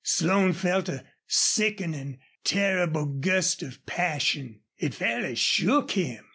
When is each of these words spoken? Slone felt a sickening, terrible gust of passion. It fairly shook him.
Slone 0.03 0.53
felt 0.53 0.89
a 0.89 1.03
sickening, 1.27 2.17
terrible 2.43 3.05
gust 3.05 3.61
of 3.61 3.85
passion. 3.85 4.61
It 4.79 4.95
fairly 4.95 5.35
shook 5.35 5.91
him. 5.91 6.25